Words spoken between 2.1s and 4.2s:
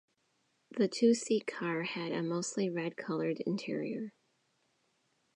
a mostly red-colored interior.